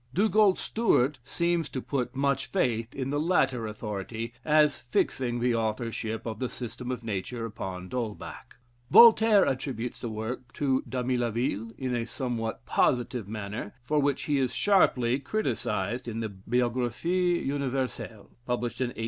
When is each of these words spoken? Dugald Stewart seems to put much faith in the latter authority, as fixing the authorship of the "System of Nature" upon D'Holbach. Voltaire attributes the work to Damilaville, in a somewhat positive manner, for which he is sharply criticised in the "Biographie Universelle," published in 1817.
Dugald 0.15 0.57
Stewart 0.57 1.19
seems 1.23 1.69
to 1.69 1.79
put 1.79 2.15
much 2.15 2.47
faith 2.47 2.95
in 2.95 3.11
the 3.11 3.19
latter 3.19 3.67
authority, 3.67 4.33
as 4.43 4.79
fixing 4.79 5.39
the 5.39 5.53
authorship 5.53 6.25
of 6.25 6.39
the 6.39 6.49
"System 6.49 6.89
of 6.89 7.03
Nature" 7.03 7.45
upon 7.45 7.87
D'Holbach. 7.87 8.55
Voltaire 8.89 9.45
attributes 9.45 10.01
the 10.01 10.09
work 10.09 10.53
to 10.53 10.81
Damilaville, 10.89 11.73
in 11.77 11.95
a 11.95 12.07
somewhat 12.07 12.65
positive 12.65 13.27
manner, 13.27 13.75
for 13.83 13.99
which 13.99 14.23
he 14.23 14.39
is 14.39 14.55
sharply 14.55 15.19
criticised 15.19 16.07
in 16.07 16.19
the 16.19 16.29
"Biographie 16.29 17.45
Universelle," 17.45 18.31
published 18.47 18.81
in 18.81 18.87
1817. 18.87 18.93